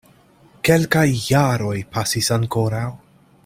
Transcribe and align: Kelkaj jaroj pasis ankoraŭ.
Kelkaj 0.69 1.03
jaroj 1.27 1.75
pasis 1.97 2.33
ankoraŭ. 2.39 2.87